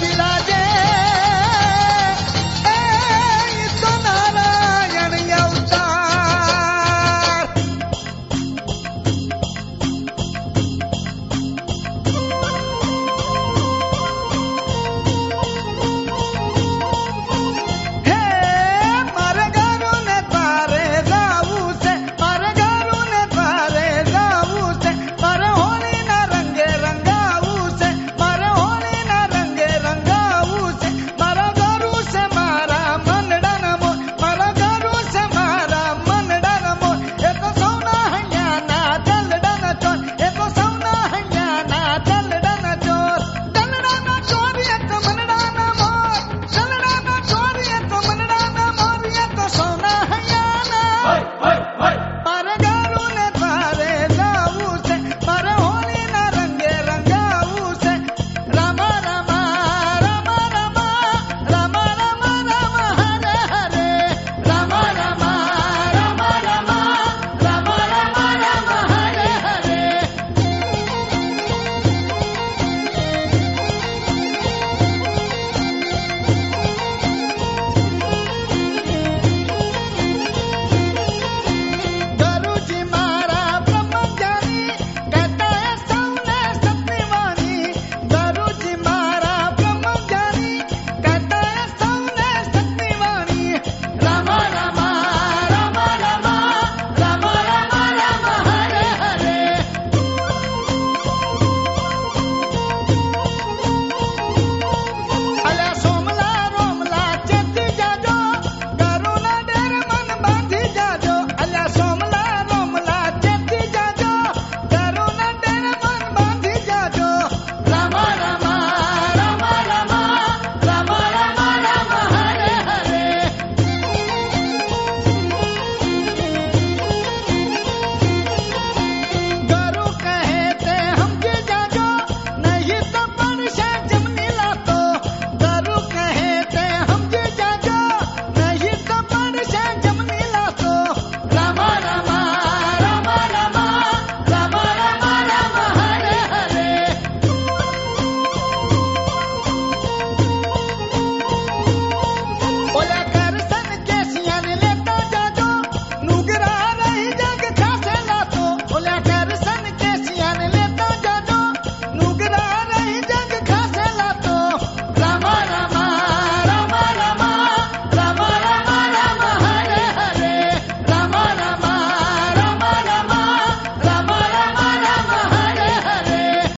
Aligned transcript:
bila 0.00 0.27